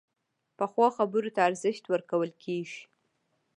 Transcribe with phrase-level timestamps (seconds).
[0.57, 2.81] پخو خبرو ته ارزښت ورکول کېږي